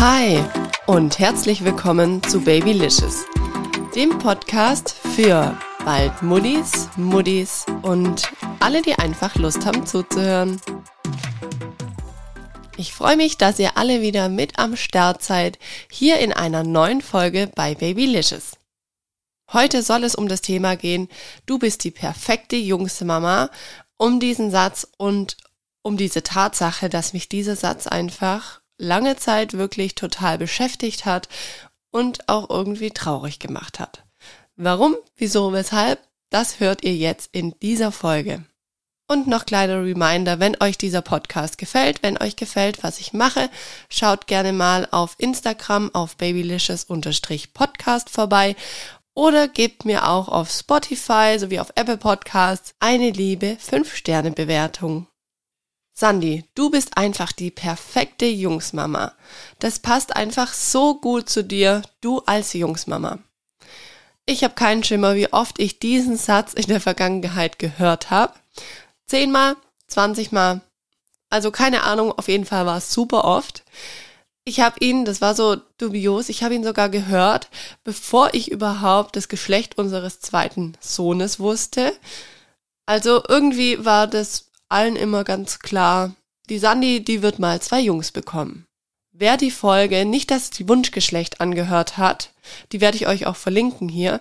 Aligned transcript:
Hi 0.00 0.44
und 0.86 1.18
herzlich 1.18 1.64
willkommen 1.64 2.22
zu 2.22 2.40
Babylicious, 2.40 3.24
dem 3.96 4.16
Podcast 4.20 4.92
für 4.92 5.58
bald 5.84 6.22
Muddis, 6.22 6.88
Muddis 6.96 7.66
und 7.82 8.30
alle, 8.60 8.80
die 8.80 8.94
einfach 8.94 9.34
Lust 9.34 9.66
haben 9.66 9.86
zuzuhören. 9.86 10.60
Ich 12.76 12.92
freue 12.92 13.16
mich, 13.16 13.38
dass 13.38 13.58
ihr 13.58 13.76
alle 13.76 14.00
wieder 14.00 14.28
mit 14.28 14.60
am 14.60 14.76
Start 14.76 15.24
seid, 15.24 15.58
hier 15.90 16.20
in 16.20 16.32
einer 16.32 16.62
neuen 16.62 17.02
Folge 17.02 17.50
bei 17.52 17.74
Babylicious. 17.74 18.52
Heute 19.52 19.82
soll 19.82 20.04
es 20.04 20.14
um 20.14 20.28
das 20.28 20.42
Thema 20.42 20.76
gehen, 20.76 21.08
du 21.44 21.58
bist 21.58 21.82
die 21.82 21.90
perfekte 21.90 22.54
Jungsmama, 22.54 23.50
um 23.96 24.20
diesen 24.20 24.52
Satz 24.52 24.86
und 24.96 25.36
um 25.82 25.96
diese 25.96 26.22
Tatsache, 26.22 26.88
dass 26.88 27.14
mich 27.14 27.28
dieser 27.28 27.56
Satz 27.56 27.88
einfach 27.88 28.60
lange 28.78 29.16
Zeit 29.16 29.52
wirklich 29.52 29.94
total 29.94 30.38
beschäftigt 30.38 31.04
hat 31.04 31.28
und 31.90 32.28
auch 32.28 32.48
irgendwie 32.48 32.90
traurig 32.90 33.38
gemacht 33.38 33.78
hat. 33.80 34.04
Warum, 34.56 34.96
wieso, 35.16 35.52
weshalb, 35.52 36.00
das 36.30 36.60
hört 36.60 36.82
ihr 36.84 36.94
jetzt 36.94 37.30
in 37.32 37.54
dieser 37.60 37.92
Folge. 37.92 38.44
Und 39.10 39.26
noch 39.26 39.46
kleiner 39.46 39.82
Reminder, 39.82 40.38
wenn 40.38 40.60
euch 40.60 40.76
dieser 40.76 41.00
Podcast 41.00 41.56
gefällt, 41.56 42.02
wenn 42.02 42.20
euch 42.20 42.36
gefällt, 42.36 42.82
was 42.82 43.00
ich 43.00 43.14
mache, 43.14 43.48
schaut 43.88 44.26
gerne 44.26 44.52
mal 44.52 44.86
auf 44.90 45.14
Instagram 45.16 45.94
auf 45.94 46.16
babylicious-podcast 46.16 48.10
vorbei 48.10 48.54
oder 49.18 49.48
gebt 49.48 49.84
mir 49.84 50.08
auch 50.08 50.28
auf 50.28 50.48
Spotify 50.50 51.38
sowie 51.38 51.58
auf 51.58 51.72
Apple 51.74 51.96
Podcasts 51.96 52.74
eine 52.78 53.10
liebe 53.10 53.56
5-Sterne-Bewertung. 53.60 55.07
Sandy, 55.98 56.44
du 56.54 56.70
bist 56.70 56.96
einfach 56.96 57.32
die 57.32 57.50
perfekte 57.50 58.24
Jungsmama. 58.24 59.14
Das 59.58 59.80
passt 59.80 60.14
einfach 60.14 60.54
so 60.54 60.94
gut 60.94 61.28
zu 61.28 61.42
dir, 61.42 61.82
du 62.00 62.20
als 62.20 62.52
Jungsmama. 62.52 63.18
Ich 64.24 64.44
habe 64.44 64.54
keinen 64.54 64.84
Schimmer, 64.84 65.16
wie 65.16 65.32
oft 65.32 65.58
ich 65.58 65.80
diesen 65.80 66.16
Satz 66.16 66.52
in 66.52 66.66
der 66.66 66.80
Vergangenheit 66.80 67.58
gehört 67.58 68.12
habe. 68.12 68.34
Zehnmal, 69.08 69.56
zwanzigmal. 69.88 70.60
Also 71.30 71.50
keine 71.50 71.82
Ahnung, 71.82 72.12
auf 72.12 72.28
jeden 72.28 72.46
Fall 72.46 72.64
war 72.64 72.76
es 72.76 72.92
super 72.92 73.24
oft. 73.24 73.64
Ich 74.44 74.60
habe 74.60 74.78
ihn, 74.78 75.04
das 75.04 75.20
war 75.20 75.34
so 75.34 75.56
dubios, 75.78 76.28
ich 76.28 76.44
habe 76.44 76.54
ihn 76.54 76.62
sogar 76.62 76.90
gehört, 76.90 77.48
bevor 77.82 78.34
ich 78.34 78.52
überhaupt 78.52 79.16
das 79.16 79.26
Geschlecht 79.26 79.78
unseres 79.78 80.20
zweiten 80.20 80.74
Sohnes 80.78 81.40
wusste. 81.40 81.92
Also 82.86 83.20
irgendwie 83.26 83.84
war 83.84 84.06
das 84.06 84.47
allen 84.68 84.96
immer 84.96 85.24
ganz 85.24 85.58
klar, 85.58 86.14
die 86.48 86.58
Sandy, 86.58 87.04
die 87.04 87.22
wird 87.22 87.38
mal 87.38 87.60
zwei 87.60 87.80
Jungs 87.80 88.12
bekommen. 88.12 88.66
Wer 89.12 89.36
die 89.36 89.50
Folge 89.50 90.04
nicht 90.04 90.30
das 90.30 90.50
Wunschgeschlecht 90.68 91.40
angehört 91.40 91.98
hat, 91.98 92.32
die 92.72 92.80
werde 92.80 92.96
ich 92.96 93.06
euch 93.06 93.26
auch 93.26 93.36
verlinken 93.36 93.88
hier, 93.88 94.20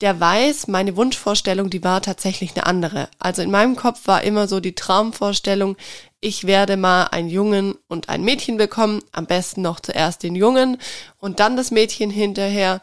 der 0.00 0.18
weiß, 0.18 0.66
meine 0.68 0.96
Wunschvorstellung, 0.96 1.68
die 1.68 1.84
war 1.84 2.00
tatsächlich 2.00 2.56
eine 2.56 2.64
andere. 2.64 3.08
Also 3.18 3.42
in 3.42 3.50
meinem 3.50 3.76
Kopf 3.76 4.06
war 4.06 4.22
immer 4.22 4.48
so 4.48 4.60
die 4.60 4.74
Traumvorstellung, 4.74 5.76
ich 6.20 6.46
werde 6.46 6.76
mal 6.76 7.04
einen 7.04 7.28
Jungen 7.28 7.74
und 7.88 8.08
ein 8.08 8.22
Mädchen 8.22 8.56
bekommen, 8.56 9.02
am 9.12 9.26
besten 9.26 9.62
noch 9.62 9.80
zuerst 9.80 10.22
den 10.22 10.34
Jungen 10.34 10.78
und 11.18 11.40
dann 11.40 11.56
das 11.56 11.70
Mädchen 11.70 12.10
hinterher. 12.10 12.80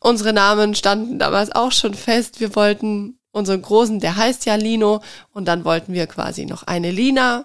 Unsere 0.00 0.32
Namen 0.32 0.74
standen 0.74 1.18
damals 1.18 1.50
auch 1.52 1.72
schon 1.72 1.94
fest. 1.94 2.38
Wir 2.40 2.54
wollten 2.54 3.15
unseren 3.36 3.62
Großen, 3.62 4.00
der 4.00 4.16
heißt 4.16 4.46
ja 4.46 4.56
Lino, 4.56 5.02
und 5.32 5.46
dann 5.46 5.64
wollten 5.64 5.92
wir 5.92 6.06
quasi 6.06 6.46
noch 6.46 6.64
eine 6.64 6.90
Lina. 6.90 7.44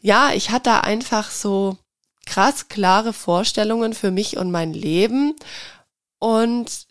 Ja, 0.00 0.32
ich 0.32 0.50
hatte 0.50 0.70
da 0.70 0.80
einfach 0.80 1.30
so 1.30 1.78
krass 2.26 2.68
klare 2.68 3.12
Vorstellungen 3.12 3.94
für 3.94 4.10
mich 4.10 4.36
und 4.36 4.50
mein 4.50 4.72
Leben. 4.72 5.34
Und 6.18 6.86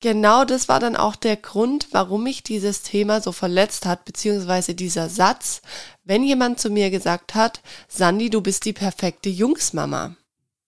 genau 0.00 0.44
das 0.44 0.68
war 0.68 0.80
dann 0.80 0.96
auch 0.96 1.16
der 1.16 1.36
Grund, 1.36 1.88
warum 1.92 2.24
mich 2.24 2.42
dieses 2.42 2.82
Thema 2.82 3.20
so 3.20 3.32
verletzt 3.32 3.86
hat, 3.86 4.04
beziehungsweise 4.04 4.74
dieser 4.74 5.08
Satz, 5.08 5.62
wenn 6.02 6.24
jemand 6.24 6.60
zu 6.60 6.70
mir 6.70 6.90
gesagt 6.90 7.34
hat, 7.34 7.60
Sandy, 7.88 8.28
du 8.28 8.40
bist 8.40 8.64
die 8.64 8.72
perfekte 8.72 9.30
Jungsmama. 9.30 10.16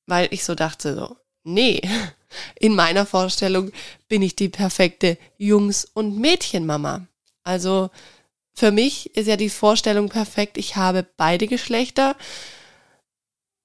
Weil 0.06 0.28
ich 0.30 0.44
so 0.44 0.54
dachte 0.54 0.94
so, 0.94 1.16
nee, 1.42 1.82
in 2.60 2.74
meiner 2.74 3.04
Vorstellung 3.04 3.72
bin 4.08 4.22
ich 4.22 4.36
die 4.36 4.48
perfekte 4.48 5.18
Jungs- 5.38 5.88
und 5.92 6.18
Mädchenmama. 6.18 7.06
Also 7.46 7.90
für 8.54 8.72
mich 8.72 9.14
ist 9.14 9.28
ja 9.28 9.36
die 9.36 9.50
Vorstellung 9.50 10.08
perfekt, 10.08 10.58
ich 10.58 10.76
habe 10.76 11.06
beide 11.16 11.46
Geschlechter. 11.46 12.16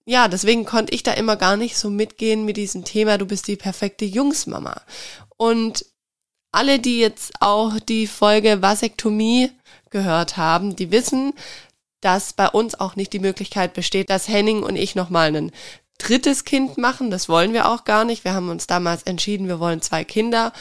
Ja, 0.05 0.27
deswegen 0.27 0.65
konnte 0.65 0.93
ich 0.93 1.03
da 1.03 1.13
immer 1.13 1.35
gar 1.35 1.57
nicht 1.57 1.77
so 1.77 1.89
mitgehen 1.89 2.45
mit 2.45 2.57
diesem 2.57 2.85
Thema, 2.85 3.17
du 3.17 3.25
bist 3.25 3.47
die 3.47 3.55
perfekte 3.55 4.05
Jungsmama. 4.05 4.81
Und 5.37 5.85
alle, 6.51 6.79
die 6.79 6.99
jetzt 6.99 7.33
auch 7.39 7.79
die 7.79 8.07
Folge 8.07 8.61
Vasektomie 8.61 9.51
gehört 9.89 10.37
haben, 10.37 10.75
die 10.75 10.91
wissen, 10.91 11.33
dass 12.01 12.33
bei 12.33 12.49
uns 12.49 12.79
auch 12.79 12.95
nicht 12.95 13.13
die 13.13 13.19
Möglichkeit 13.19 13.73
besteht, 13.73 14.09
dass 14.09 14.27
Henning 14.27 14.61
und 14.61 14.75
ich 14.75 14.95
nochmal 14.95 15.35
ein 15.35 15.51
drittes 15.97 16.43
Kind 16.43 16.77
machen. 16.77 17.09
Das 17.09 17.29
wollen 17.29 17.53
wir 17.53 17.69
auch 17.69 17.83
gar 17.83 18.05
nicht. 18.05 18.25
Wir 18.25 18.33
haben 18.33 18.49
uns 18.49 18.67
damals 18.67 19.03
entschieden, 19.03 19.47
wir 19.47 19.59
wollen 19.59 19.81
zwei 19.81 20.03
Kinder 20.03 20.51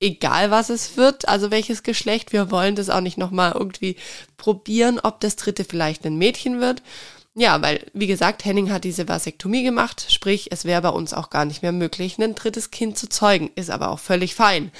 egal 0.00 0.50
was 0.50 0.70
es 0.70 0.96
wird, 0.96 1.28
also 1.28 1.50
welches 1.50 1.82
Geschlecht, 1.82 2.32
wir 2.32 2.50
wollen 2.50 2.76
das 2.76 2.90
auch 2.90 3.00
nicht 3.00 3.18
nochmal 3.18 3.52
irgendwie 3.52 3.96
probieren, 4.36 5.00
ob 5.02 5.20
das 5.20 5.36
dritte 5.36 5.64
vielleicht 5.64 6.04
ein 6.04 6.16
Mädchen 6.16 6.60
wird. 6.60 6.82
Ja, 7.36 7.60
weil, 7.62 7.84
wie 7.92 8.06
gesagt, 8.06 8.44
Henning 8.44 8.70
hat 8.70 8.84
diese 8.84 9.08
Vasektomie 9.08 9.64
gemacht, 9.64 10.06
sprich, 10.08 10.52
es 10.52 10.64
wäre 10.64 10.82
bei 10.82 10.90
uns 10.90 11.12
auch 11.12 11.30
gar 11.30 11.44
nicht 11.44 11.62
mehr 11.62 11.72
möglich, 11.72 12.18
ein 12.18 12.36
drittes 12.36 12.70
Kind 12.70 12.96
zu 12.96 13.08
zeugen, 13.08 13.50
ist 13.56 13.70
aber 13.70 13.90
auch 13.90 13.98
völlig 13.98 14.36
fein. 14.36 14.70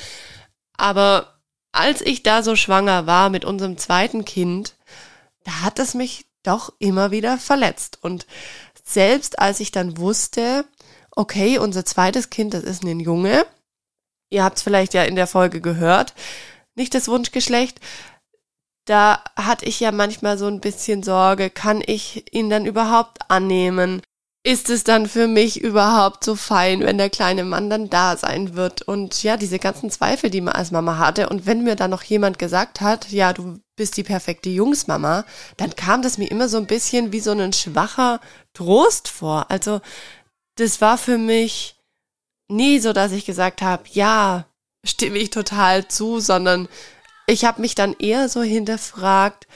Aber 0.77 1.35
als 1.73 2.01
ich 2.01 2.23
da 2.23 2.43
so 2.45 2.55
schwanger 2.55 3.07
war 3.07 3.29
mit 3.31 3.45
unserem 3.45 3.77
zweiten 3.77 4.25
Kind, 4.25 4.77
da 5.43 5.63
hat 5.63 5.81
es 5.81 5.95
mich 5.95 6.27
doch 6.45 6.73
immer 6.79 7.11
wieder 7.11 7.39
verletzt. 7.39 7.99
Und 8.03 8.27
selbst 8.85 9.41
als 9.41 9.59
ich 9.59 9.73
dann 9.73 9.99
wusste, 9.99 10.65
okay, 11.11 11.59
unser 11.59 11.85
zweites 11.85 12.31
Kind, 12.31 12.55
das 12.55 12.63
ist 12.63 12.85
ein 12.85 13.01
Junge, 13.01 13.47
ihr 14.34 14.45
habt 14.45 14.59
es 14.59 14.62
vielleicht 14.62 14.93
ja 14.93 15.05
in 15.05 15.17
der 15.17 15.27
Folge 15.27 15.61
gehört, 15.61 16.12
nicht 16.75 16.95
das 16.95 17.09
Wunschgeschlecht. 17.09 17.81
Da 18.87 19.22
hatte 19.37 19.65
ich 19.65 19.81
ja 19.81 19.93
manchmal 19.93 20.37
so 20.37 20.47
ein 20.47 20.61
bisschen 20.61 21.03
Sorge, 21.03 21.49
kann 21.49 21.83
ich 21.87 22.34
ihn 22.34 22.50
dann 22.50 22.67
überhaupt 22.67 23.31
annehmen? 23.31 24.03
Ist 24.47 24.69
es 24.69 24.84
dann 24.84 25.09
für 25.09 25.27
mich 25.27 25.62
überhaupt 25.62 26.22
so 26.22 26.37
fein, 26.37 26.81
wenn 26.81 26.99
der 26.99 27.09
kleine 27.09 27.45
Mann 27.45 27.71
dann 27.71 27.89
da 27.89 28.19
sein 28.19 28.55
wird? 28.55 28.83
Und 28.83 29.22
ja, 29.22 29.39
diese 29.39 29.59
ganzen 29.59 29.89
Zweifel, 29.89 30.28
die 30.28 30.43
man 30.43 30.53
als 30.53 30.71
Mama 30.71 30.99
hatte. 30.99 31.31
Und 31.31 31.47
wenn 31.47 31.65
mir 31.65 31.77
dann 31.77 31.91
noch 31.91 32.03
jemand 32.03 32.39
gesagt 32.39 32.83
hat, 32.83 33.11
ja, 33.11 33.33
du 33.33 33.61
bist 33.75 33.97
die 33.97 34.03
perfekte 34.03 34.51
Jungsmama, 34.51 35.25
dann 35.56 35.75
kam 35.77 36.03
das 36.03 36.19
mir 36.19 36.31
immer 36.31 36.51
so 36.51 36.59
ein 36.59 36.66
bisschen 36.66 37.11
wie 37.11 37.21
so 37.21 37.31
ein 37.31 37.55
schwacher 37.55 38.21
Trost 38.53 39.09
vor. 39.09 39.47
Also, 39.51 39.81
das 40.56 40.83
war 40.83 40.99
für 40.99 41.16
mich 41.16 41.77
nie 42.49 42.78
so, 42.78 42.93
dass 42.93 43.12
ich 43.12 43.25
gesagt 43.25 43.62
habe, 43.62 43.84
ja, 43.93 44.47
stimme 44.84 45.19
ich 45.19 45.31
total 45.31 45.88
zu, 45.88 46.21
sondern 46.21 46.69
ich 47.27 47.44
habe 47.44 47.60
mich 47.60 47.75
dann 47.75 47.94
eher 47.99 48.28
so 48.28 48.43
hinterfragt, 48.43 49.47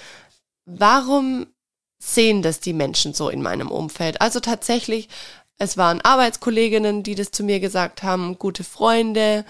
warum 0.65 1.47
sehen 1.99 2.43
das 2.43 2.61
die 2.61 2.73
Menschen 2.73 3.13
so 3.13 3.29
in 3.29 3.43
meinem 3.43 3.71
Umfeld? 3.71 4.21
Also 4.21 4.41
tatsächlich, 4.41 5.09
es 5.59 5.77
waren 5.77 6.01
Arbeitskolleginnen, 6.01 7.03
die 7.03 7.15
das 7.15 7.31
zu 7.31 7.43
mir 7.43 7.61
gesagt 7.61 8.03
haben, 8.03 8.39
gute 8.39 8.65
Freunde, 8.65 9.45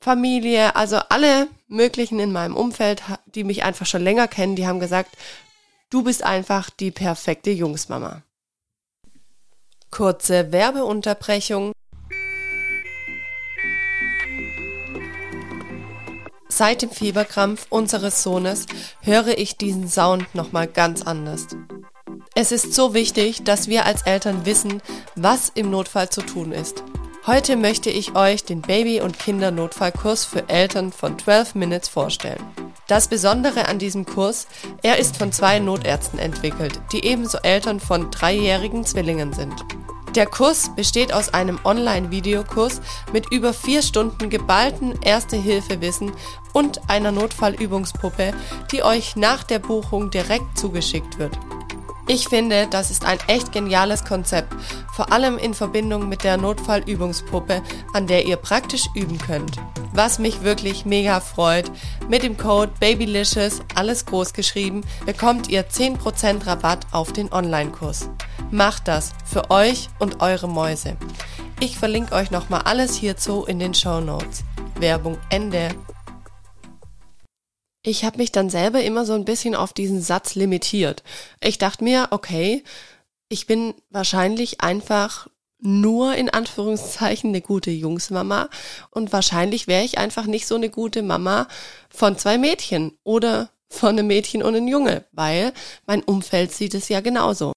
Familie, 0.00 0.76
also 0.76 0.98
alle 1.08 1.48
möglichen 1.68 2.18
in 2.18 2.32
meinem 2.32 2.56
Umfeld, 2.56 3.02
die 3.26 3.44
mich 3.44 3.62
einfach 3.62 3.86
schon 3.86 4.02
länger 4.02 4.28
kennen, 4.28 4.56
die 4.56 4.66
haben 4.66 4.80
gesagt, 4.80 5.16
du 5.90 6.02
bist 6.02 6.22
einfach 6.22 6.70
die 6.70 6.90
perfekte 6.90 7.50
Jungsmama. 7.50 8.22
Kurze 9.90 10.52
Werbeunterbrechung. 10.52 11.72
Seit 16.56 16.80
dem 16.80 16.90
Fieberkrampf 16.90 17.66
unseres 17.68 18.22
Sohnes 18.22 18.64
höre 19.02 19.36
ich 19.36 19.58
diesen 19.58 19.88
Sound 19.88 20.34
nochmal 20.34 20.66
ganz 20.66 21.02
anders. 21.02 21.48
Es 22.34 22.50
ist 22.50 22.72
so 22.72 22.94
wichtig, 22.94 23.44
dass 23.44 23.68
wir 23.68 23.84
als 23.84 24.04
Eltern 24.04 24.46
wissen, 24.46 24.80
was 25.16 25.50
im 25.50 25.68
Notfall 25.68 26.08
zu 26.08 26.22
tun 26.22 26.52
ist. 26.52 26.82
Heute 27.26 27.56
möchte 27.56 27.90
ich 27.90 28.16
euch 28.16 28.42
den 28.42 28.62
Baby- 28.62 29.02
und 29.02 29.18
Kindernotfallkurs 29.18 30.24
für 30.24 30.48
Eltern 30.48 30.92
von 30.92 31.18
12 31.18 31.56
Minutes 31.56 31.90
vorstellen. 31.90 32.42
Das 32.86 33.08
Besondere 33.08 33.68
an 33.68 33.78
diesem 33.78 34.06
Kurs, 34.06 34.46
er 34.82 34.96
ist 34.96 35.18
von 35.18 35.32
zwei 35.32 35.58
Notärzten 35.58 36.18
entwickelt, 36.18 36.80
die 36.90 37.04
ebenso 37.04 37.36
Eltern 37.36 37.80
von 37.80 38.10
dreijährigen 38.10 38.86
Zwillingen 38.86 39.34
sind. 39.34 39.52
Der 40.16 40.24
Kurs 40.24 40.70
besteht 40.74 41.12
aus 41.12 41.34
einem 41.34 41.60
Online-Videokurs 41.62 42.80
mit 43.12 43.30
über 43.30 43.52
vier 43.52 43.82
Stunden 43.82 44.30
geballten 44.30 44.94
Erste-Hilfe-Wissen 45.02 46.10
und 46.54 46.88
einer 46.88 47.12
Notfallübungspuppe, 47.12 48.32
die 48.72 48.82
euch 48.82 49.16
nach 49.16 49.44
der 49.44 49.58
Buchung 49.58 50.10
direkt 50.10 50.56
zugeschickt 50.56 51.18
wird. 51.18 51.38
Ich 52.08 52.28
finde, 52.28 52.68
das 52.68 52.90
ist 52.90 53.04
ein 53.04 53.18
echt 53.26 53.50
geniales 53.50 54.04
Konzept, 54.04 54.54
vor 54.92 55.12
allem 55.12 55.38
in 55.38 55.54
Verbindung 55.54 56.08
mit 56.08 56.22
der 56.22 56.36
Notfallübungspuppe, 56.36 57.62
an 57.92 58.06
der 58.06 58.26
ihr 58.26 58.36
praktisch 58.36 58.84
üben 58.94 59.18
könnt. 59.18 59.56
Was 59.92 60.18
mich 60.18 60.42
wirklich 60.42 60.84
mega 60.84 61.20
freut, 61.20 61.70
mit 62.08 62.22
dem 62.22 62.36
Code 62.36 62.72
BABYLICIOUS, 62.78 63.60
alles 63.74 64.06
groß 64.06 64.34
geschrieben, 64.34 64.82
bekommt 65.04 65.48
ihr 65.48 65.68
10% 65.68 66.46
Rabatt 66.46 66.86
auf 66.92 67.12
den 67.12 67.32
Online-Kurs. 67.32 68.08
Macht 68.52 68.86
das 68.86 69.10
für 69.24 69.50
euch 69.50 69.88
und 69.98 70.22
eure 70.22 70.48
Mäuse. 70.48 70.96
Ich 71.58 71.78
verlinke 71.78 72.14
euch 72.14 72.30
nochmal 72.30 72.62
alles 72.64 72.94
hierzu 72.94 73.44
in 73.46 73.58
den 73.58 73.74
Show 73.74 74.00
Notes. 74.00 74.44
Werbung 74.78 75.16
Ende. 75.30 75.70
Ich 77.86 78.04
habe 78.04 78.18
mich 78.18 78.32
dann 78.32 78.50
selber 78.50 78.82
immer 78.82 79.06
so 79.06 79.12
ein 79.12 79.24
bisschen 79.24 79.54
auf 79.54 79.72
diesen 79.72 80.02
Satz 80.02 80.34
limitiert. 80.34 81.04
Ich 81.40 81.56
dachte 81.56 81.84
mir, 81.84 82.08
okay, 82.10 82.64
ich 83.28 83.46
bin 83.46 83.74
wahrscheinlich 83.90 84.60
einfach 84.60 85.28
nur 85.60 86.16
in 86.16 86.28
Anführungszeichen 86.28 87.30
eine 87.30 87.40
gute 87.40 87.70
Jungsmama 87.70 88.50
und 88.90 89.12
wahrscheinlich 89.12 89.68
wäre 89.68 89.84
ich 89.84 89.98
einfach 89.98 90.26
nicht 90.26 90.48
so 90.48 90.56
eine 90.56 90.68
gute 90.68 91.04
Mama 91.04 91.46
von 91.88 92.18
zwei 92.18 92.38
Mädchen 92.38 92.98
oder 93.04 93.50
von 93.68 93.90
einem 93.90 94.08
Mädchen 94.08 94.42
und 94.42 94.56
einem 94.56 94.66
Junge, 94.66 95.04
weil 95.12 95.52
mein 95.86 96.02
Umfeld 96.02 96.50
sieht 96.50 96.74
es 96.74 96.88
ja 96.88 97.00
genauso. 97.00 97.52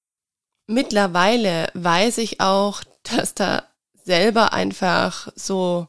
Mittlerweile 0.67 1.71
weiß 1.73 2.19
ich 2.19 2.39
auch, 2.39 2.83
dass 3.03 3.33
da 3.33 3.63
selber 3.95 4.53
einfach 4.53 5.29
so 5.35 5.87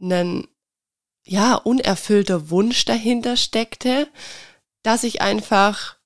einen 0.00 0.48
ja, 1.26 1.56
unerfüllter 1.56 2.50
Wunsch 2.50 2.84
dahinter 2.84 3.36
steckte, 3.36 4.08
dass 4.82 5.04
ich 5.04 5.20
einfach 5.20 5.96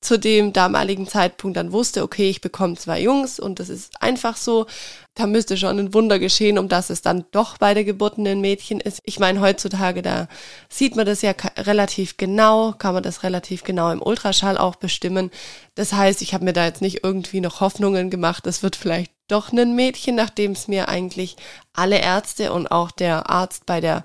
zu 0.00 0.18
dem 0.18 0.52
damaligen 0.52 1.06
Zeitpunkt 1.06 1.56
dann 1.56 1.70
wusste, 1.70 2.02
okay, 2.02 2.28
ich 2.28 2.40
bekomme 2.40 2.74
zwei 2.74 3.00
Jungs 3.00 3.38
und 3.38 3.60
das 3.60 3.68
ist 3.68 4.02
einfach 4.02 4.36
so. 4.36 4.66
Da 5.14 5.26
müsste 5.26 5.56
schon 5.56 5.78
ein 5.78 5.94
Wunder 5.94 6.18
geschehen, 6.18 6.58
um 6.58 6.68
dass 6.68 6.90
es 6.90 7.02
dann 7.02 7.24
doch 7.30 7.58
bei 7.58 7.72
der 7.72 7.84
Geburt 7.84 8.18
ein 8.18 8.40
Mädchen 8.40 8.80
ist. 8.80 8.98
Ich 9.04 9.20
meine, 9.20 9.40
heutzutage, 9.40 10.02
da 10.02 10.26
sieht 10.68 10.96
man 10.96 11.06
das 11.06 11.22
ja 11.22 11.34
relativ 11.56 12.16
genau, 12.16 12.72
kann 12.72 12.94
man 12.94 13.02
das 13.04 13.22
relativ 13.22 13.62
genau 13.62 13.92
im 13.92 14.02
Ultraschall 14.02 14.58
auch 14.58 14.74
bestimmen. 14.74 15.30
Das 15.76 15.92
heißt, 15.92 16.20
ich 16.20 16.34
habe 16.34 16.44
mir 16.44 16.52
da 16.52 16.64
jetzt 16.66 16.82
nicht 16.82 17.04
irgendwie 17.04 17.40
noch 17.40 17.60
Hoffnungen 17.60 18.10
gemacht, 18.10 18.44
das 18.46 18.64
wird 18.64 18.74
vielleicht 18.74 19.12
doch 19.32 19.52
ein 19.52 19.74
Mädchen, 19.74 20.14
nachdem 20.14 20.52
es 20.52 20.68
mir 20.68 20.88
eigentlich 20.88 21.36
alle 21.72 21.98
Ärzte 21.98 22.52
und 22.52 22.68
auch 22.68 22.90
der 22.90 23.30
Arzt 23.30 23.66
bei 23.66 23.80
der 23.80 24.04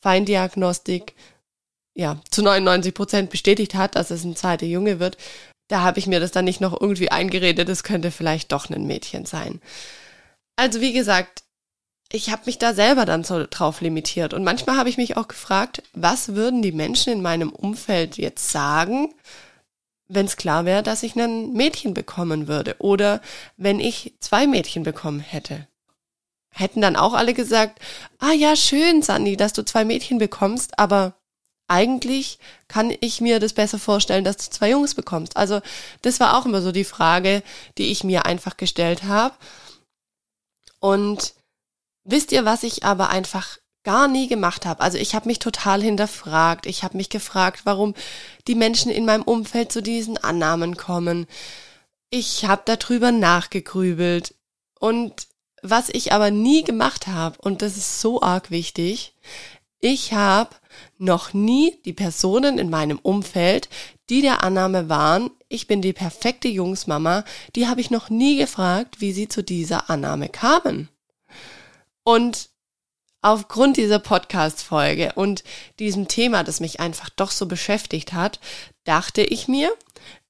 Feindiagnostik 0.00 1.14
ja, 1.94 2.20
zu 2.30 2.42
99 2.42 2.94
Prozent 2.94 3.30
bestätigt 3.30 3.74
hat, 3.74 3.96
dass 3.96 4.10
es 4.10 4.24
ein 4.24 4.36
zweiter 4.36 4.66
Junge 4.66 5.00
wird, 5.00 5.16
da 5.68 5.82
habe 5.82 5.98
ich 5.98 6.06
mir 6.06 6.20
das 6.20 6.30
dann 6.30 6.44
nicht 6.44 6.60
noch 6.60 6.80
irgendwie 6.80 7.10
eingeredet, 7.10 7.68
es 7.68 7.82
könnte 7.82 8.10
vielleicht 8.10 8.52
doch 8.52 8.70
ein 8.70 8.86
Mädchen 8.86 9.26
sein. 9.26 9.60
Also 10.56 10.80
wie 10.80 10.92
gesagt, 10.92 11.42
ich 12.10 12.30
habe 12.30 12.42
mich 12.46 12.58
da 12.58 12.72
selber 12.72 13.04
dann 13.04 13.22
so 13.22 13.44
drauf 13.48 13.80
limitiert 13.80 14.32
und 14.32 14.44
manchmal 14.44 14.76
habe 14.76 14.88
ich 14.88 14.96
mich 14.96 15.16
auch 15.16 15.28
gefragt, 15.28 15.82
was 15.92 16.34
würden 16.34 16.62
die 16.62 16.72
Menschen 16.72 17.12
in 17.12 17.20
meinem 17.20 17.50
Umfeld 17.50 18.16
jetzt 18.16 18.50
sagen, 18.50 19.12
wenn 20.08 20.26
es 20.26 20.36
klar 20.36 20.64
wäre, 20.64 20.82
dass 20.82 21.02
ich 21.02 21.14
ein 21.16 21.52
Mädchen 21.52 21.94
bekommen 21.94 22.48
würde 22.48 22.76
oder 22.78 23.20
wenn 23.56 23.78
ich 23.78 24.14
zwei 24.20 24.46
Mädchen 24.46 24.82
bekommen 24.82 25.20
hätte. 25.20 25.68
Hätten 26.50 26.80
dann 26.80 26.96
auch 26.96 27.12
alle 27.12 27.34
gesagt, 27.34 27.80
ah 28.18 28.32
ja, 28.32 28.56
schön, 28.56 29.02
Sandy, 29.02 29.36
dass 29.36 29.52
du 29.52 29.64
zwei 29.64 29.84
Mädchen 29.84 30.18
bekommst, 30.18 30.78
aber 30.78 31.14
eigentlich 31.68 32.38
kann 32.66 32.94
ich 33.00 33.20
mir 33.20 33.38
das 33.38 33.52
besser 33.52 33.78
vorstellen, 33.78 34.24
dass 34.24 34.38
du 34.38 34.50
zwei 34.50 34.70
Jungs 34.70 34.94
bekommst. 34.94 35.36
Also 35.36 35.60
das 36.00 36.18
war 36.18 36.36
auch 36.36 36.46
immer 36.46 36.62
so 36.62 36.72
die 36.72 36.84
Frage, 36.84 37.42
die 37.76 37.92
ich 37.92 38.02
mir 38.02 38.24
einfach 38.24 38.56
gestellt 38.56 39.04
habe. 39.04 39.34
Und 40.80 41.34
wisst 42.04 42.32
ihr, 42.32 42.46
was 42.46 42.62
ich 42.62 42.84
aber 42.84 43.10
einfach 43.10 43.58
gar 43.84 44.08
nie 44.08 44.28
gemacht 44.28 44.66
habe? 44.66 44.80
Also 44.80 44.98
ich 44.98 45.14
habe 45.14 45.28
mich 45.28 45.38
total 45.38 45.82
hinterfragt. 45.82 46.66
Ich 46.66 46.82
habe 46.82 46.96
mich 46.96 47.08
gefragt, 47.08 47.60
warum 47.64 47.94
die 48.46 48.54
Menschen 48.54 48.90
in 48.90 49.04
meinem 49.04 49.22
Umfeld 49.22 49.72
zu 49.72 49.82
diesen 49.82 50.18
Annahmen 50.18 50.76
kommen. 50.76 51.26
Ich 52.10 52.44
habe 52.44 52.62
darüber 52.64 53.12
nachgegrübelt. 53.12 54.34
Und 54.78 55.28
was 55.62 55.88
ich 55.88 56.12
aber 56.12 56.30
nie 56.30 56.62
gemacht 56.62 57.06
habe, 57.06 57.38
und 57.40 57.62
das 57.62 57.76
ist 57.76 58.00
so 58.00 58.22
arg 58.22 58.50
wichtig, 58.50 59.14
ich 59.80 60.12
habe 60.12 60.50
noch 60.98 61.32
nie 61.32 61.80
die 61.84 61.92
Personen 61.92 62.58
in 62.58 62.70
meinem 62.70 62.98
Umfeld, 62.98 63.68
die 64.10 64.22
der 64.22 64.42
Annahme 64.42 64.88
waren, 64.88 65.30
ich 65.48 65.66
bin 65.66 65.82
die 65.82 65.92
perfekte 65.92 66.48
Jungsmama, 66.48 67.24
die 67.54 67.68
habe 67.68 67.80
ich 67.80 67.90
noch 67.90 68.10
nie 68.10 68.36
gefragt, 68.36 69.00
wie 69.00 69.12
sie 69.12 69.28
zu 69.28 69.42
dieser 69.42 69.90
Annahme 69.90 70.28
kamen. 70.28 70.88
Und 72.02 72.47
aufgrund 73.22 73.76
dieser 73.76 73.98
Podcast-Folge 73.98 75.12
und 75.14 75.44
diesem 75.78 76.08
Thema, 76.08 76.44
das 76.44 76.60
mich 76.60 76.80
einfach 76.80 77.10
doch 77.10 77.30
so 77.30 77.46
beschäftigt 77.46 78.12
hat, 78.12 78.40
dachte 78.84 79.22
ich 79.22 79.48
mir, 79.48 79.70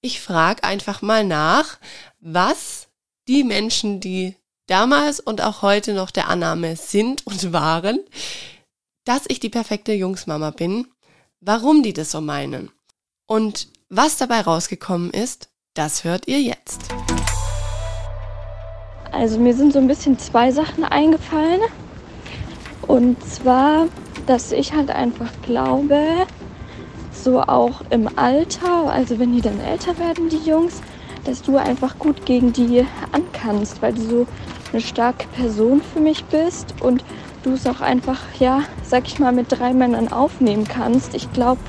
ich 0.01 0.21
frage 0.21 0.65
einfach 0.65 1.03
mal 1.03 1.25
nach, 1.25 1.79
was 2.21 2.89
die 3.27 3.45
Menschen, 3.45 4.01
die 4.01 4.37
damals 4.67 5.21
und 5.21 5.41
auch 5.43 5.63
heute 5.63 5.93
noch 5.93 6.11
der 6.11 6.29
Annahme 6.29 6.77
sind 6.77 7.27
und 7.27 7.53
waren, 7.53 8.01
dass 9.05 9.25
ich 9.29 9.41
die 9.41 9.49
perfekte 9.49 9.93
Jungsmama 9.93 10.51
bin, 10.51 10.87
warum 11.41 11.83
die 11.83 11.93
das 11.93 12.11
so 12.11 12.21
meinen. 12.21 12.71
Und 13.27 13.69
was 13.89 14.17
dabei 14.17 14.41
rausgekommen 14.41 15.11
ist, 15.11 15.51
das 15.75 16.05
hört 16.05 16.29
ihr 16.29 16.41
jetzt. 16.41 16.89
Also 19.13 19.39
mir 19.39 19.55
sind 19.55 19.73
so 19.73 19.79
ein 19.79 19.89
bisschen 19.89 20.19
zwei 20.19 20.53
Sachen 20.53 20.85
eingefallen. 20.85 21.61
Und 22.89 23.23
zwar, 23.23 23.87
dass 24.27 24.51
ich 24.51 24.73
halt 24.73 24.91
einfach 24.91 25.31
glaube, 25.43 26.01
so 27.13 27.41
auch 27.43 27.83
im 27.91 28.09
Alter, 28.17 28.91
also 28.91 29.19
wenn 29.19 29.33
die 29.33 29.43
dann 29.43 29.61
älter 29.61 29.99
werden, 29.99 30.31
die 30.31 30.49
Jungs, 30.49 30.81
dass 31.25 31.43
du 31.43 31.59
einfach 31.59 31.99
gut 31.99 32.25
gegen 32.25 32.53
die 32.55 32.87
ankannst, 33.13 33.83
weil 33.83 33.93
du 33.93 34.01
so 34.01 34.27
eine 34.73 34.81
starke 34.81 35.27
Person 35.29 35.83
für 35.83 36.01
mich 36.01 36.25
bist 36.25 36.75
und 36.81 37.05
du 37.43 37.53
es 37.53 37.67
auch 37.67 37.83
einfach, 37.83 38.19
ja, 38.39 38.63
sag 38.83 39.07
ich 39.07 39.19
mal, 39.19 39.33
mit 39.33 39.47
drei 39.51 39.75
Männern 39.75 40.11
aufnehmen 40.11 40.67
kannst. 40.67 41.15
Ich 41.15 41.31
glaube, 41.33 41.61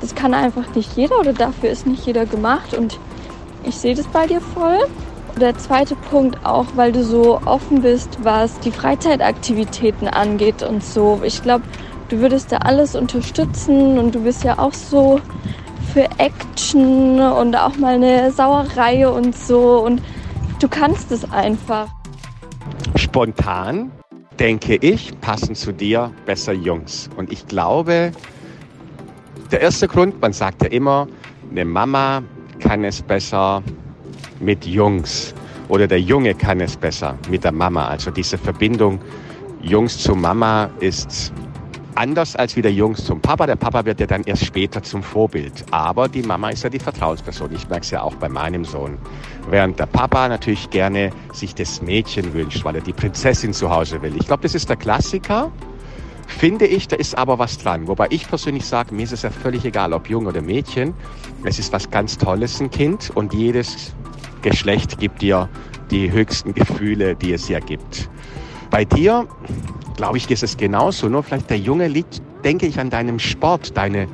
das 0.00 0.14
kann 0.14 0.32
einfach 0.32 0.74
nicht 0.74 0.96
jeder 0.96 1.18
oder 1.18 1.32
dafür 1.32 1.70
ist 1.70 1.86
nicht 1.86 2.06
jeder 2.06 2.24
gemacht 2.24 2.74
und 2.74 2.98
ich 3.64 3.76
sehe 3.76 3.96
das 3.96 4.06
bei 4.06 4.26
dir 4.26 4.40
voll. 4.40 4.78
Der 5.38 5.54
zweite 5.58 5.96
Punkt 5.96 6.46
auch, 6.46 6.64
weil 6.76 6.92
du 6.92 7.04
so 7.04 7.42
offen 7.44 7.82
bist, 7.82 8.18
was 8.22 8.58
die 8.60 8.70
Freizeitaktivitäten 8.70 10.08
angeht 10.08 10.62
und 10.62 10.82
so. 10.82 11.20
Ich 11.24 11.42
glaube, 11.42 11.62
du 12.08 12.20
würdest 12.20 12.52
da 12.52 12.56
alles 12.58 12.96
unterstützen 12.96 13.98
und 13.98 14.14
du 14.14 14.22
bist 14.22 14.44
ja 14.44 14.58
auch 14.58 14.72
so 14.72 15.20
für 15.92 16.08
Action 16.16 17.20
und 17.20 17.54
auch 17.54 17.76
mal 17.76 17.96
eine 17.96 18.30
Sauerei 18.32 19.06
und 19.06 19.36
so 19.36 19.84
und 19.84 20.00
du 20.58 20.68
kannst 20.68 21.12
es 21.12 21.30
einfach. 21.30 21.88
Spontan 22.94 23.90
denke 24.38 24.76
ich, 24.76 25.20
passen 25.20 25.54
zu 25.54 25.70
dir 25.70 26.12
besser 26.24 26.54
Jungs. 26.54 27.10
Und 27.14 27.30
ich 27.30 27.46
glaube, 27.46 28.12
der 29.52 29.60
erste 29.60 29.86
Grund, 29.86 30.18
man 30.18 30.32
sagt 30.32 30.62
ja 30.62 30.70
immer, 30.70 31.08
eine 31.50 31.66
Mama 31.66 32.22
kann 32.58 32.84
es 32.84 33.02
besser 33.02 33.62
mit 34.40 34.66
Jungs 34.66 35.34
oder 35.68 35.86
der 35.86 36.00
Junge 36.00 36.34
kann 36.34 36.60
es 36.60 36.76
besser 36.76 37.16
mit 37.30 37.44
der 37.44 37.52
Mama. 37.52 37.86
Also 37.86 38.10
diese 38.10 38.38
Verbindung 38.38 39.00
Jungs 39.62 39.98
zu 39.98 40.14
Mama 40.14 40.70
ist 40.80 41.32
anders 41.96 42.36
als 42.36 42.56
wie 42.56 42.62
der 42.62 42.72
Jungs 42.72 43.04
zum 43.04 43.20
Papa. 43.20 43.46
Der 43.46 43.56
Papa 43.56 43.84
wird 43.84 44.00
ja 44.00 44.06
dann 44.06 44.22
erst 44.24 44.44
später 44.44 44.82
zum 44.82 45.02
Vorbild. 45.02 45.64
Aber 45.70 46.08
die 46.08 46.22
Mama 46.22 46.50
ist 46.50 46.62
ja 46.62 46.70
die 46.70 46.78
Vertrauensperson. 46.78 47.52
Ich 47.52 47.68
merke 47.68 47.84
es 47.84 47.90
ja 47.90 48.02
auch 48.02 48.14
bei 48.14 48.28
meinem 48.28 48.64
Sohn. 48.64 48.98
Während 49.50 49.78
der 49.78 49.86
Papa 49.86 50.28
natürlich 50.28 50.70
gerne 50.70 51.10
sich 51.32 51.54
das 51.54 51.82
Mädchen 51.82 52.32
wünscht, 52.34 52.64
weil 52.64 52.76
er 52.76 52.82
die 52.82 52.92
Prinzessin 52.92 53.52
zu 53.52 53.70
Hause 53.70 54.02
will. 54.02 54.14
Ich 54.16 54.26
glaube, 54.26 54.42
das 54.42 54.54
ist 54.54 54.68
der 54.68 54.76
Klassiker. 54.76 55.50
Finde 56.26 56.66
ich, 56.66 56.88
da 56.88 56.96
ist 56.96 57.16
aber 57.16 57.38
was 57.38 57.56
dran. 57.58 57.86
Wobei 57.86 58.08
ich 58.10 58.28
persönlich 58.28 58.66
sage, 58.66 58.94
mir 58.94 59.04
ist 59.04 59.12
es 59.12 59.22
ja 59.22 59.30
völlig 59.30 59.64
egal, 59.64 59.92
ob 59.92 60.08
Junge 60.08 60.28
oder 60.28 60.42
Mädchen. 60.42 60.92
Es 61.44 61.58
ist 61.58 61.72
was 61.72 61.90
ganz 61.90 62.18
Tolles, 62.18 62.60
ein 62.60 62.70
Kind. 62.70 63.10
Und 63.14 63.32
jedes 63.32 63.94
Geschlecht 64.42 64.98
gibt 64.98 65.22
dir 65.22 65.48
die 65.90 66.10
höchsten 66.10 66.54
Gefühle, 66.54 67.14
die 67.14 67.32
es 67.32 67.48
ja 67.48 67.60
gibt. 67.60 68.08
Bei 68.70 68.84
dir 68.84 69.26
glaube 69.96 70.18
ich, 70.18 70.30
ist 70.30 70.42
es 70.42 70.56
genauso. 70.56 71.08
Nur 71.08 71.22
vielleicht 71.22 71.50
der 71.50 71.58
Junge 71.58 71.88
liegt, 71.88 72.22
denke 72.44 72.66
ich, 72.66 72.78
an 72.78 72.90
deinem 72.90 73.18
Sport, 73.18 73.76
deine, 73.76 74.06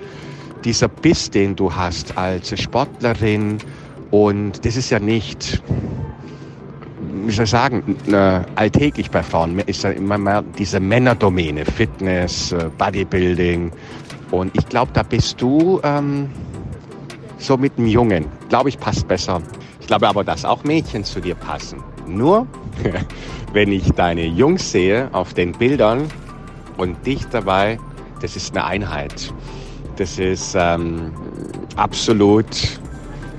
dieser 0.65 0.89
Biss, 0.89 1.31
den 1.31 1.55
du 1.57 1.75
hast 1.75 2.17
als 2.17 2.59
Sportlerin. 2.59 3.59
Und 4.11 4.65
das 4.65 4.77
ist 4.77 4.91
ja 4.91 4.99
nicht, 4.99 5.63
wie 7.27 7.33
soll 7.33 7.45
ich 7.45 7.51
sagen, 7.51 7.97
äh, 8.11 8.41
alltäglich 8.55 9.11
bei 9.11 9.23
Frauen. 9.23 9.59
Ist 9.61 9.85
ja 9.85 9.91
immer 9.91 10.19
mehr 10.19 10.43
diese 10.59 10.81
Männerdomäne, 10.81 11.65
Fitness, 11.65 12.53
äh, 12.53 12.71
Bodybuilding. 12.79 13.73
Und 14.31 14.57
ich 14.57 14.67
glaube, 14.69 14.93
da 14.95 15.03
bist 15.03 15.41
du 15.41 15.81
ähm, 15.83 16.31
so 17.39 17.57
mit 17.57 17.77
dem 17.77 17.87
Jungen. 17.87 18.27
Glaube 18.49 18.69
ich, 18.71 18.79
passt 18.79 19.07
besser. 19.09 19.43
Ich 19.83 19.89
glaube 19.89 20.09
aber, 20.09 20.23
dass 20.23 20.45
auch 20.45 20.63
Mädchen 20.63 21.03
zu 21.03 21.21
dir 21.21 21.35
passen. 21.35 21.83
Nur, 22.07 22.47
wenn 23.53 23.73
ich 23.73 23.91
deine 23.91 24.25
Jungs 24.25 24.71
sehe 24.71 25.11
auf 25.13 25.35
den 25.35 25.51
Bildern 25.51 26.09
und 26.77 27.05
dich 27.05 27.27
dabei, 27.27 27.79
das 28.21 28.37
ist 28.37 28.57
eine 28.57 28.65
Einheit. 28.65 29.35
Das 29.97 30.21
ist 30.21 30.55
ähm, 30.57 31.13
absolut 31.75 32.47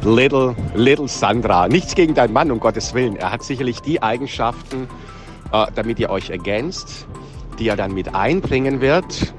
Little, 0.03 0.53
Little 0.75 1.07
Sandra. 1.07 1.69
Nichts 1.69 1.95
gegen 1.95 2.13
deinen 2.13 2.33
Mann, 2.33 2.51
um 2.51 2.59
Gottes 2.59 2.93
Willen. 2.93 3.15
Er 3.15 3.31
hat 3.31 3.41
sicherlich 3.41 3.79
die 3.79 4.03
Eigenschaften, 4.03 4.89
äh, 5.53 5.67
damit 5.73 5.97
ihr 5.97 6.09
euch 6.09 6.29
ergänzt, 6.29 7.07
die 7.57 7.69
er 7.69 7.77
dann 7.77 7.93
mit 7.93 8.13
einbringen 8.13 8.81
wird, 8.81 9.33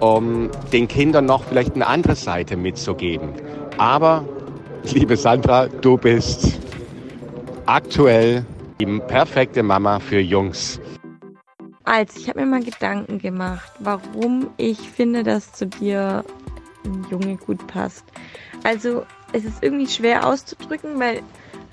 um 0.00 0.50
den 0.74 0.88
Kindern 0.88 1.24
noch 1.24 1.42
vielleicht 1.44 1.74
eine 1.74 1.86
andere 1.86 2.16
Seite 2.16 2.58
mitzugeben. 2.58 3.30
Aber, 3.78 4.26
liebe 4.92 5.16
Sandra, 5.16 5.66
du 5.68 5.96
bist 5.96 6.60
aktuell 7.66 8.44
die 8.80 8.86
perfekte 9.06 9.62
Mama 9.62 9.98
für 9.98 10.20
Jungs. 10.20 10.80
Also, 11.84 12.18
ich 12.18 12.28
habe 12.28 12.40
mir 12.40 12.46
mal 12.46 12.62
Gedanken 12.62 13.18
gemacht, 13.18 13.70
warum 13.78 14.48
ich 14.56 14.78
finde, 14.78 15.22
dass 15.22 15.52
zu 15.52 15.66
dir 15.66 16.24
ein 16.84 17.06
Junge 17.10 17.36
gut 17.36 17.66
passt. 17.66 18.04
Also, 18.62 19.04
es 19.32 19.44
ist 19.44 19.62
irgendwie 19.62 19.88
schwer 19.88 20.26
auszudrücken, 20.26 20.98
weil 20.98 21.22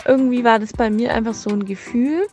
irgendwie 0.06 0.44
war 0.44 0.60
das 0.60 0.74
bei 0.74 0.90
mir 0.90 1.14
einfach 1.14 1.34
so 1.34 1.50
ein 1.50 1.66
Gefühl. 1.66 2.28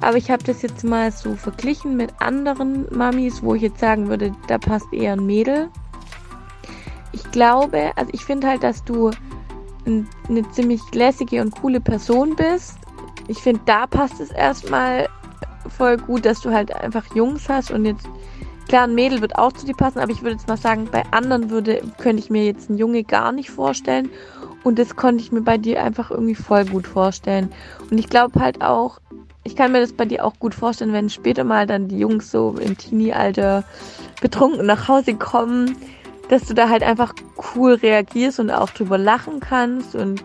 Aber 0.00 0.16
ich 0.16 0.30
habe 0.30 0.42
das 0.44 0.62
jetzt 0.62 0.84
mal 0.84 1.12
so 1.12 1.34
verglichen 1.34 1.96
mit 1.96 2.10
anderen 2.18 2.86
Mamis, 2.94 3.42
wo 3.42 3.54
ich 3.54 3.62
jetzt 3.62 3.80
sagen 3.80 4.08
würde, 4.08 4.34
da 4.48 4.58
passt 4.58 4.92
eher 4.92 5.12
ein 5.12 5.24
Mädel. 5.24 5.68
Ich 7.12 7.30
glaube, 7.30 7.92
also 7.96 8.10
ich 8.12 8.24
finde 8.24 8.48
halt, 8.48 8.62
dass 8.62 8.84
du 8.84 9.12
eine 9.86 10.50
ziemlich 10.52 10.80
lässige 10.92 11.40
und 11.40 11.54
coole 11.60 11.80
Person 11.80 12.36
bist. 12.36 12.76
Ich 13.28 13.38
finde, 13.38 13.62
da 13.66 13.86
passt 13.86 14.20
es 14.20 14.30
erstmal 14.30 15.08
voll 15.68 15.96
gut, 15.96 16.24
dass 16.26 16.40
du 16.40 16.52
halt 16.52 16.74
einfach 16.74 17.14
Jungs 17.14 17.48
hast 17.48 17.70
und 17.70 17.84
jetzt 17.84 18.06
Klar, 18.68 18.84
ein 18.84 18.94
Mädel 18.94 19.20
wird 19.20 19.36
auch 19.36 19.52
zu 19.52 19.66
dir 19.66 19.74
passen, 19.74 19.98
aber 19.98 20.10
ich 20.10 20.22
würde 20.22 20.36
jetzt 20.36 20.48
mal 20.48 20.56
sagen, 20.56 20.88
bei 20.90 21.02
anderen 21.10 21.50
würde, 21.50 21.82
könnte 21.98 22.22
ich 22.22 22.30
mir 22.30 22.46
jetzt 22.46 22.70
einen 22.70 22.78
Junge 22.78 23.04
gar 23.04 23.30
nicht 23.30 23.50
vorstellen. 23.50 24.10
Und 24.62 24.78
das 24.78 24.96
konnte 24.96 25.22
ich 25.22 25.30
mir 25.30 25.42
bei 25.42 25.58
dir 25.58 25.82
einfach 25.82 26.10
irgendwie 26.10 26.34
voll 26.34 26.64
gut 26.64 26.86
vorstellen. 26.86 27.52
Und 27.90 27.98
ich 27.98 28.08
glaube 28.08 28.40
halt 28.40 28.62
auch, 28.62 28.98
ich 29.44 29.56
kann 29.56 29.72
mir 29.72 29.80
das 29.80 29.92
bei 29.92 30.06
dir 30.06 30.24
auch 30.24 30.38
gut 30.38 30.54
vorstellen, 30.54 30.94
wenn 30.94 31.10
später 31.10 31.44
mal 31.44 31.66
dann 31.66 31.88
die 31.88 31.98
Jungs 31.98 32.30
so 32.30 32.56
im 32.58 32.78
Teenie-Alter 32.78 33.64
betrunken 34.22 34.64
nach 34.64 34.88
Hause 34.88 35.14
kommen, 35.14 35.76
dass 36.30 36.46
du 36.46 36.54
da 36.54 36.70
halt 36.70 36.82
einfach 36.82 37.12
cool 37.54 37.74
reagierst 37.74 38.40
und 38.40 38.50
auch 38.50 38.70
drüber 38.70 38.98
lachen 38.98 39.40
kannst 39.40 39.94
und 39.94 40.24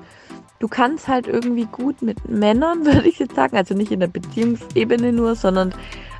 du 0.59 0.67
kannst 0.67 1.07
halt 1.07 1.27
irgendwie 1.27 1.65
gut 1.65 2.01
mit 2.01 2.27
Männern, 2.29 2.85
würde 2.85 3.07
ich 3.07 3.19
jetzt 3.19 3.35
sagen, 3.35 3.57
also 3.57 3.73
nicht 3.73 3.91
in 3.91 3.99
der 3.99 4.07
Beziehungsebene 4.07 5.11
nur, 5.11 5.35
sondern 5.35 5.73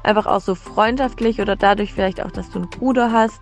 einfach 0.04 0.26
auch 0.26 0.42
so 0.42 0.56
freundschaftlich 0.56 1.42
oder 1.42 1.56
dadurch 1.56 1.94
vielleicht 1.94 2.24
auch, 2.24 2.32
dass 2.32 2.50
du 2.50 2.60
einen 2.60 2.70
Bruder 2.70 3.12
hast, 3.12 3.42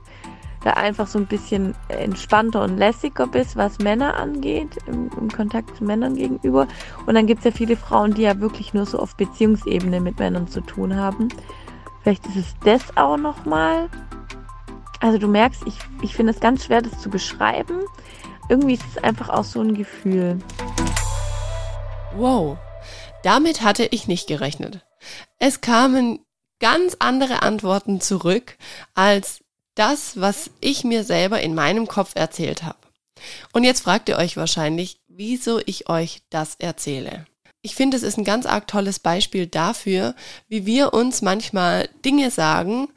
da 0.64 0.72
einfach 0.72 1.08
so 1.08 1.20
ein 1.20 1.28
bisschen 1.28 1.76
entspannter 1.88 2.64
und 2.64 2.78
lässiger 2.78 3.28
bist, 3.28 3.56
was 3.56 3.80
Männer 3.80 4.18
angeht, 4.18 4.78
im, 4.88 5.10
im 5.18 5.30
Kontakt 5.30 5.78
zu 5.78 5.84
Männern 5.84 6.16
gegenüber. 6.16 6.68
Und 7.06 7.16
dann 7.16 7.28
gibt 7.28 7.40
es 7.40 7.46
ja 7.46 7.52
viele 7.52 7.78
Frauen, 7.78 8.14
die 8.16 8.24
ja 8.24 8.40
wirklich 8.40 8.74
nur 8.74 8.86
so 8.86 9.00
auf 9.00 9.16
Beziehungsebene 9.16 10.02
mit 10.02 10.20
Männern 10.20 10.48
zu 10.48 10.62
tun 10.62 10.96
haben. 10.96 11.30
Vielleicht 12.02 12.26
ist 12.28 12.36
es 12.38 12.56
das 12.66 12.98
auch 12.98 13.18
nochmal. 13.18 13.88
Also 15.00 15.18
du 15.18 15.28
merkst, 15.28 15.62
ich, 15.66 15.76
ich 16.02 16.16
finde 16.16 16.34
es 16.34 16.40
ganz 16.40 16.66
schwer, 16.66 16.82
das 16.82 17.00
zu 17.02 17.10
beschreiben. 17.10 17.82
Irgendwie 18.50 18.74
ist 18.74 18.84
es 18.96 19.04
einfach 19.04 19.30
auch 19.30 19.44
so 19.44 19.62
ein 19.62 19.76
Gefühl. 19.76 20.40
Wow, 22.16 22.58
damit 23.24 23.62
hatte 23.62 23.86
ich 23.92 24.08
nicht 24.08 24.28
gerechnet. 24.28 24.86
Es 25.38 25.62
kamen 25.62 26.20
ganz 26.60 26.96
andere 27.00 27.44
Antworten 27.44 28.02
zurück 28.02 28.58
als 28.96 29.44
das, 29.76 30.20
was 30.20 30.50
ich 30.60 30.84
mir 30.84 31.04
selber 31.04 31.42
in 31.42 31.54
meinem 31.54 31.88
Kopf 31.88 32.14
erzählt 32.16 32.64
habe. 32.64 32.80
Und 33.54 33.64
jetzt 33.64 33.82
fragt 33.82 34.10
ihr 34.10 34.18
euch 34.18 34.38
wahrscheinlich, 34.38 35.00
wieso 35.08 35.60
ich 35.66 35.90
euch 35.90 36.22
das 36.30 36.56
erzähle. 36.56 37.26
Ich 37.62 37.76
finde, 37.76 37.98
es 37.98 38.04
ist 38.04 38.18
ein 38.18 38.24
ganz 38.24 38.46
arg 38.46 38.68
tolles 38.68 39.00
Beispiel 39.00 39.46
dafür, 39.46 40.16
wie 40.48 40.66
wir 40.66 40.94
uns 40.94 41.22
manchmal 41.22 41.90
Dinge 42.06 42.32
sagen, 42.32 42.88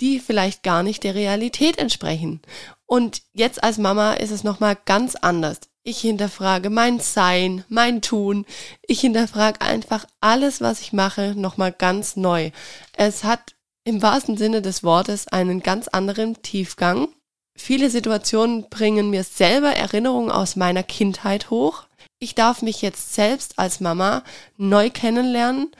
die 0.00 0.18
vielleicht 0.18 0.62
gar 0.62 0.82
nicht 0.82 1.04
der 1.04 1.14
Realität 1.14 1.78
entsprechen. 1.78 2.40
Und 2.86 3.22
jetzt 3.32 3.62
als 3.62 3.78
Mama 3.78 4.14
ist 4.14 4.30
es 4.30 4.42
nochmal 4.42 4.76
ganz 4.84 5.14
anders. 5.14 5.60
Ich 5.82 6.00
hinterfrage 6.00 6.68
mein 6.68 7.00
Sein, 7.00 7.64
mein 7.68 8.02
Tun. 8.02 8.44
Ich 8.86 9.00
hinterfrage 9.00 9.60
einfach 9.60 10.06
alles, 10.20 10.60
was 10.60 10.80
ich 10.80 10.92
mache, 10.92 11.34
nochmal 11.36 11.72
ganz 11.72 12.16
neu. 12.16 12.50
Es 12.96 13.24
hat 13.24 13.54
im 13.84 14.02
wahrsten 14.02 14.36
Sinne 14.36 14.60
des 14.60 14.82
Wortes 14.82 15.28
einen 15.28 15.62
ganz 15.62 15.88
anderen 15.88 16.42
Tiefgang. 16.42 17.08
Viele 17.56 17.90
Situationen 17.90 18.68
bringen 18.68 19.10
mir 19.10 19.24
selber 19.24 19.70
Erinnerungen 19.70 20.30
aus 20.30 20.56
meiner 20.56 20.82
Kindheit 20.82 21.50
hoch. 21.50 21.84
Ich 22.18 22.34
darf 22.34 22.60
mich 22.60 22.82
jetzt 22.82 23.14
selbst 23.14 23.58
als 23.58 23.80
Mama 23.80 24.22
neu 24.56 24.90
kennenlernen 24.90 25.70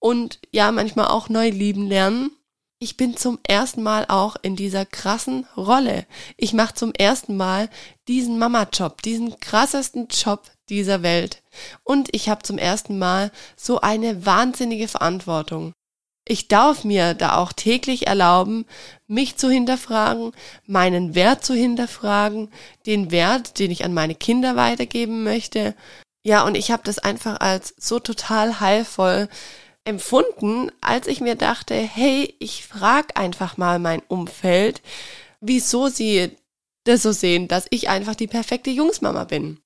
und 0.00 0.40
ja, 0.50 0.72
manchmal 0.72 1.06
auch 1.06 1.28
neu 1.28 1.50
lieben 1.50 1.86
lernen 1.86 2.30
ich 2.78 2.96
bin 2.96 3.16
zum 3.16 3.38
ersten 3.42 3.82
Mal 3.82 4.04
auch 4.08 4.36
in 4.42 4.54
dieser 4.54 4.84
krassen 4.84 5.46
Rolle. 5.56 6.06
Ich 6.36 6.52
mache 6.52 6.74
zum 6.74 6.92
ersten 6.92 7.36
Mal 7.36 7.70
diesen 8.06 8.38
Mama-Job, 8.38 9.00
diesen 9.02 9.40
krassesten 9.40 10.08
Job 10.08 10.50
dieser 10.68 11.02
Welt. 11.02 11.42
Und 11.84 12.08
ich 12.14 12.28
habe 12.28 12.42
zum 12.42 12.58
ersten 12.58 12.98
Mal 12.98 13.32
so 13.56 13.80
eine 13.80 14.26
wahnsinnige 14.26 14.88
Verantwortung. 14.88 15.72
Ich 16.28 16.48
darf 16.48 16.84
mir 16.84 17.14
da 17.14 17.36
auch 17.36 17.52
täglich 17.52 18.08
erlauben, 18.08 18.66
mich 19.06 19.36
zu 19.36 19.48
hinterfragen, 19.48 20.32
meinen 20.66 21.14
Wert 21.14 21.44
zu 21.44 21.54
hinterfragen, 21.54 22.50
den 22.84 23.10
Wert, 23.10 23.58
den 23.58 23.70
ich 23.70 23.84
an 23.84 23.94
meine 23.94 24.16
Kinder 24.16 24.56
weitergeben 24.56 25.22
möchte. 25.22 25.74
Ja, 26.24 26.44
und 26.44 26.56
ich 26.56 26.72
habe 26.72 26.82
das 26.84 26.98
einfach 26.98 27.38
als 27.40 27.74
so 27.78 28.00
total 28.00 28.58
heilvoll 28.58 29.28
empfunden, 29.86 30.70
als 30.80 31.06
ich 31.06 31.20
mir 31.20 31.36
dachte, 31.36 31.74
hey, 31.74 32.34
ich 32.38 32.66
frag 32.66 33.18
einfach 33.18 33.56
mal 33.56 33.78
mein 33.78 34.02
Umfeld, 34.08 34.82
wieso 35.40 35.88
sie 35.88 36.36
das 36.84 37.02
so 37.02 37.12
sehen, 37.12 37.48
dass 37.48 37.66
ich 37.70 37.88
einfach 37.88 38.14
die 38.14 38.26
perfekte 38.26 38.70
Jungsmama 38.70 39.24
bin. 39.24 39.60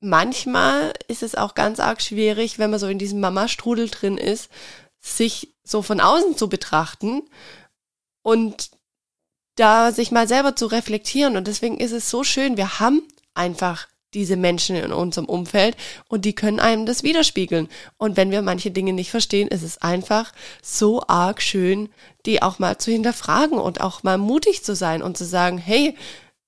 Manchmal 0.00 0.92
ist 1.08 1.22
es 1.22 1.34
auch 1.34 1.54
ganz 1.54 1.80
arg 1.80 2.02
schwierig, 2.02 2.58
wenn 2.58 2.70
man 2.70 2.80
so 2.80 2.86
in 2.86 2.98
diesem 2.98 3.20
Mama-Strudel 3.20 3.88
drin 3.88 4.18
ist, 4.18 4.50
sich 5.00 5.54
so 5.62 5.82
von 5.82 6.00
außen 6.00 6.36
zu 6.36 6.48
betrachten 6.48 7.22
und 8.22 8.70
da 9.56 9.92
sich 9.92 10.10
mal 10.10 10.28
selber 10.28 10.54
zu 10.56 10.66
reflektieren. 10.66 11.36
Und 11.36 11.46
deswegen 11.46 11.78
ist 11.78 11.92
es 11.92 12.10
so 12.10 12.24
schön, 12.24 12.56
wir 12.56 12.78
haben 12.78 13.02
einfach 13.34 13.88
diese 14.16 14.36
Menschen 14.36 14.74
in 14.74 14.92
unserem 14.92 15.26
Umfeld 15.26 15.76
und 16.08 16.24
die 16.24 16.34
können 16.34 16.58
einem 16.58 16.86
das 16.86 17.02
widerspiegeln. 17.02 17.68
Und 17.98 18.16
wenn 18.16 18.32
wir 18.32 18.42
manche 18.42 18.72
Dinge 18.72 18.92
nicht 18.92 19.10
verstehen, 19.10 19.48
ist 19.48 19.62
es 19.62 19.78
einfach 19.82 20.32
so 20.62 21.02
arg 21.06 21.40
schön, 21.40 21.90
die 22.24 22.42
auch 22.42 22.58
mal 22.58 22.78
zu 22.78 22.90
hinterfragen 22.90 23.58
und 23.58 23.80
auch 23.80 24.02
mal 24.02 24.18
mutig 24.18 24.64
zu 24.64 24.74
sein 24.74 25.02
und 25.02 25.16
zu 25.16 25.24
sagen, 25.24 25.58
hey, 25.58 25.94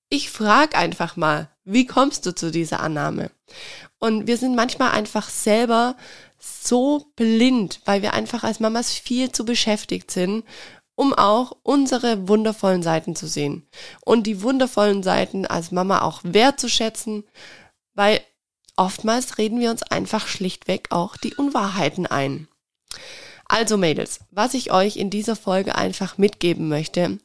ich 0.09 0.31
frag 0.31 0.75
einfach 0.75 1.15
mal, 1.15 1.49
wie 1.63 1.85
kommst 1.85 2.25
du 2.25 2.33
zu 2.33 2.51
dieser 2.51 2.79
Annahme? 2.79 3.29
Und 3.99 4.27
wir 4.27 4.37
sind 4.37 4.55
manchmal 4.55 4.91
einfach 4.91 5.29
selber 5.29 5.95
so 6.39 7.05
blind, 7.15 7.81
weil 7.85 8.01
wir 8.01 8.13
einfach 8.13 8.43
als 8.43 8.59
Mamas 8.59 8.93
viel 8.93 9.31
zu 9.31 9.45
beschäftigt 9.45 10.09
sind 10.09 10.43
um 10.99 11.13
auch 11.13 11.55
unsere 11.63 12.27
wundervollen 12.27 12.83
Seiten 12.83 13.15
zu 13.15 13.25
sehen 13.25 13.65
und 14.03 14.27
die 14.27 14.41
wundervollen 14.41 15.01
Seiten 15.01 15.45
als 15.45 15.71
Mama 15.71 16.01
auch 16.01 16.19
wertzuschätzen, 16.23 17.23
weil 17.93 18.19
oftmals 18.75 19.37
reden 19.37 19.61
wir 19.61 19.71
uns 19.71 19.81
einfach 19.81 20.27
schlichtweg 20.27 20.87
auch 20.89 21.15
die 21.15 21.35
Unwahrheiten 21.35 22.05
ein. 22.05 22.49
Also 23.45 23.77
Mädels, 23.77 24.19
was 24.31 24.53
ich 24.53 24.73
euch 24.73 24.97
in 24.97 25.09
dieser 25.09 25.37
Folge 25.37 25.75
einfach 25.75 26.17
mitgeben 26.17 26.67
möchte, 26.67 27.17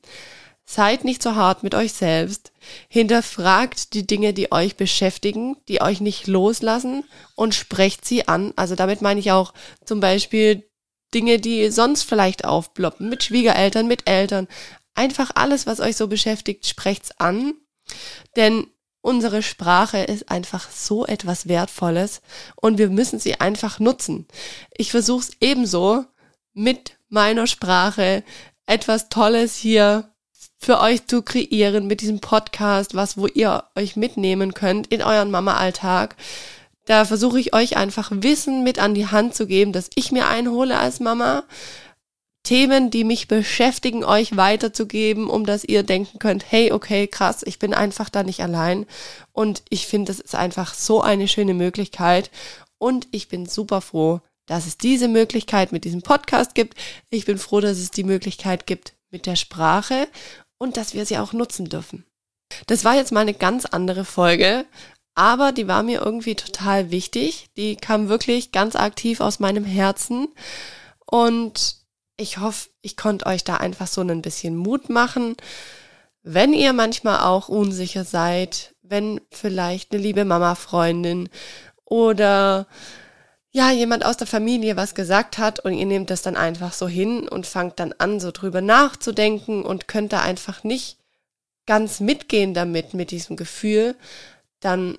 seid 0.65 1.03
nicht 1.03 1.21
so 1.21 1.35
hart 1.35 1.65
mit 1.65 1.75
euch 1.75 1.95
selbst, 1.95 2.53
hinterfragt 2.89 3.93
die 3.93 4.07
Dinge, 4.07 4.33
die 4.33 4.53
euch 4.53 4.77
beschäftigen, 4.77 5.57
die 5.67 5.83
euch 5.83 6.01
nicht 6.01 6.29
loslassen 6.29 7.03
und 7.35 7.57
sprecht 7.57 8.05
sie 8.05 8.29
an. 8.29 8.53
Also 8.55 8.77
damit 8.77 9.03
meine 9.03 9.19
ich 9.19 9.33
auch 9.33 9.53
zum 9.85 9.99
Beispiel 9.99 10.63
Dinge, 11.15 11.39
die 11.39 11.71
sonst 11.71 12.03
vielleicht 12.03 12.45
aufploppen, 12.45 13.09
mit 13.09 13.23
Schwiegereltern, 13.23 13.87
mit 13.87 14.09
Eltern. 14.09 14.49
Einfach 14.95 15.31
alles, 15.35 15.67
was 15.67 15.81
euch 15.81 15.97
so 15.97 16.09
beschäftigt, 16.09 16.67
sprecht's 16.67 17.13
an. 17.19 17.55
Denn 18.37 18.67
unsere 19.01 19.43
Sprache 19.43 19.99
ist 19.99 20.31
einfach 20.31 20.71
so 20.71 21.07
etwas 21.07 21.47
Wertvolles 21.47 22.23
und 22.57 22.79
wir 22.79 22.89
müssen 22.89 23.19
sie 23.19 23.41
einfach 23.41 23.79
nutzen. 23.79 24.27
Ich 24.77 24.91
versuche 24.91 25.21
es 25.21 25.31
ebenso 25.41 26.05
mit 26.55 26.99
meiner 27.09 27.47
Sprache 27.47 28.25
etwas 28.67 29.09
Tolles 29.09 29.57
hier 29.57 30.11
für 30.59 30.81
euch 30.81 31.07
zu 31.07 31.23
kreieren 31.23 31.87
mit 31.87 32.01
diesem 32.01 32.21
Podcast, 32.21 32.95
was, 32.95 33.19
wo 33.19 33.27
ihr 33.27 33.65
euch 33.75 33.97
mitnehmen 33.97 34.55
könnt 34.55 34.87
in 34.87 35.03
euren 35.03 35.31
Mama-Alltag. 35.31 36.17
Da 36.85 37.05
versuche 37.05 37.41
ich 37.41 37.55
euch 37.55 37.77
einfach 37.77 38.11
Wissen 38.13 38.63
mit 38.63 38.79
an 38.79 38.95
die 38.95 39.07
Hand 39.07 39.35
zu 39.35 39.47
geben, 39.47 39.73
dass 39.73 39.91
ich 39.95 40.13
mir 40.13 40.29
einhole 40.29 40.79
als 40.79 41.01
Mama. 41.01 41.45
Themen, 42.43 42.91
die 42.91 43.05
mich 43.05 43.27
beschäftigen, 43.27 44.05
euch 44.05 44.37
weiterzugeben, 44.37 45.31
um 45.31 45.47
dass 45.47 45.65
ihr 45.65 45.83
denken 45.83 46.19
könnt, 46.19 46.45
hey, 46.51 46.73
okay, 46.73 47.07
krass, 47.07 47.43
ich 47.43 47.59
bin 47.59 47.73
einfach 47.73 48.11
da 48.11 48.23
nicht 48.23 48.43
allein. 48.43 48.85
Und 49.33 49.63
ich 49.71 49.87
finde, 49.87 50.13
das 50.13 50.21
ist 50.21 50.35
einfach 50.35 50.75
so 50.75 51.01
eine 51.01 51.27
schöne 51.27 51.55
Möglichkeit. 51.55 52.31
Und 52.77 53.09
ich 53.13 53.29
bin 53.29 53.47
super 53.47 53.81
froh, 53.81 54.21
dass 54.45 54.67
es 54.67 54.77
diese 54.77 55.09
Möglichkeit 55.09 55.73
mit 55.73 55.85
diesem 55.85 56.03
Podcast 56.03 56.55
gibt. 56.55 56.79
Ich 57.09 57.25
bin 57.25 57.39
froh, 57.39 57.61
dass 57.61 57.79
es 57.79 57.91
die 57.91 58.05
Möglichkeit 58.05 58.67
gibt 58.67 58.93
mit 59.11 59.25
der 59.25 59.37
Sprache 59.37 60.07
und 60.59 60.77
dass 60.77 60.93
wir 60.93 61.07
sie 61.07 61.17
auch 61.17 61.33
nutzen 61.33 61.71
dürfen. 61.71 62.05
Das 62.67 62.85
war 62.85 62.95
jetzt 62.95 63.11
mal 63.11 63.21
eine 63.21 63.35
ganz 63.35 63.65
andere 63.65 64.05
Folge, 64.05 64.67
aber 65.15 65.53
die 65.53 65.69
war 65.69 65.83
mir 65.83 66.01
irgendwie 66.01 66.35
total 66.35 66.91
wichtig. 66.91 67.49
Die 67.57 67.77
kam 67.77 68.09
wirklich 68.09 68.53
ganz 68.53 68.77
aktiv 68.77 69.21
aus 69.21 69.39
meinem 69.39 69.65
Herzen 69.65 70.29
und 71.07 71.77
ich 72.17 72.39
hoffe, 72.39 72.71
ich 72.83 72.97
konnte 72.97 73.27
euch 73.27 73.45
da 73.45 73.57
einfach 73.57 73.87
so 73.87 74.01
ein 74.01 74.23
bisschen 74.23 74.57
Mut 74.57 74.89
machen. 74.89 75.37
Wenn 76.23 76.53
ihr 76.53 76.73
manchmal 76.73 77.21
auch 77.21 77.49
unsicher 77.49 78.05
seid, 78.05 78.75
wenn 78.83 79.21
vielleicht 79.31 79.93
eine 79.93 80.03
liebe 80.03 80.25
Mama-Freundin 80.25 81.29
oder 81.85 82.67
ja, 83.51 83.71
jemand 83.71 84.05
aus 84.05 84.17
der 84.17 84.27
Familie 84.27 84.77
was 84.77 84.97
gesagt 84.97 85.39
hat 85.39 85.61
und 85.61 85.75
ihr 85.75 85.87
nehmt 85.87 86.11
das 86.11 86.23
dann 86.23 86.37
einfach 86.37 86.73
so 86.73 86.89
hin 86.89 87.29
und 87.29 87.47
fangt 87.47 87.79
dann 87.79 87.93
an, 87.99 88.19
so 88.19 88.33
drüber 88.33 88.61
nachzudenken 88.61 89.63
und 89.65 89.87
könnt 89.87 90.13
da 90.13 90.23
einfach 90.23 90.65
nicht 90.65 90.99
ganz 91.67 92.01
mitgehen 92.01 92.53
damit, 92.53 92.95
mit 92.95 93.11
diesem 93.11 93.37
Gefühl, 93.37 93.95
dann 94.61 94.99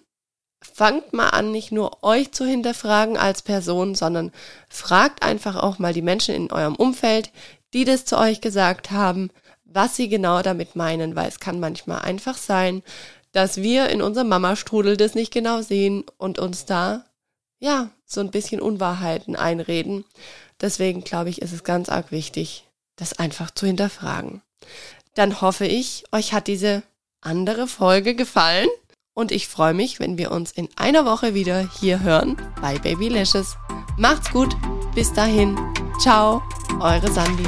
fangt 0.74 1.14
mal 1.14 1.30
an, 1.30 1.52
nicht 1.52 1.72
nur 1.72 2.04
euch 2.04 2.32
zu 2.32 2.46
hinterfragen 2.46 3.18
als 3.18 3.42
Person, 3.42 3.96
sondern 3.96 4.32
fragt 4.70 5.24
einfach 5.24 5.56
auch 5.56 5.80
mal 5.80 5.94
die 5.94 6.02
Menschen 6.02 6.36
in 6.36 6.52
eurem 6.52 6.76
Umfeld, 6.76 7.32
die 7.74 7.86
das 7.86 8.06
zu 8.06 8.18
euch 8.18 8.42
gesagt 8.42 8.92
haben, 8.92 9.30
was 9.64 9.96
sie 9.96 10.08
genau 10.08 10.42
damit 10.42 10.76
meinen, 10.76 11.16
weil 11.16 11.28
es 11.28 11.40
kann 11.40 11.60
manchmal 11.60 12.02
einfach 12.02 12.38
sein, 12.38 12.84
dass 13.32 13.58
wir 13.58 13.90
in 13.90 14.02
unserem 14.02 14.30
Mamastrudel 14.30 14.98
das 14.98 15.16
nicht 15.16 15.34
genau 15.34 15.62
sehen 15.62 16.06
und 16.18 16.40
uns 16.40 16.66
da 16.66 17.06
ja, 17.60 17.90
so 18.06 18.22
ein 18.22 18.32
bisschen 18.32 18.62
Unwahrheiten 18.62 19.36
einreden. 19.36 20.06
Deswegen 20.62 21.04
glaube 21.04 21.30
ich, 21.30 21.42
ist 21.42 21.52
es 21.52 21.64
ganz 21.64 21.90
arg 21.90 22.12
wichtig, 22.12 22.66
das 22.96 23.18
einfach 23.18 23.52
zu 23.52 23.66
hinterfragen. 23.66 24.42
Dann 25.16 25.42
hoffe 25.42 25.66
ich, 25.66 26.04
euch 26.12 26.34
hat 26.34 26.48
diese 26.48 26.84
andere 27.22 27.68
Folge 27.68 28.16
gefallen 28.16 28.68
und 29.16 29.32
ich 29.32 29.48
freue 29.48 29.74
mich, 29.74 30.00
wenn 30.00 30.20
wir 30.20 30.30
uns 30.30 30.52
in 30.52 30.70
einer 30.76 31.06
Woche 31.06 31.34
wieder 31.34 31.68
hier 31.80 32.02
hören 32.02 32.38
bei 32.62 32.78
Babylicious. 32.78 33.58
Macht's 33.98 34.30
gut, 34.30 34.56
bis 34.94 35.12
dahin, 35.12 35.58
ciao, 36.00 36.44
eure 36.80 37.12
Sandy. 37.12 37.48